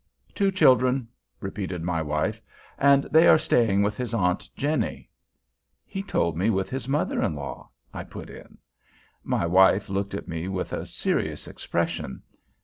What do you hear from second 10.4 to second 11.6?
with a serious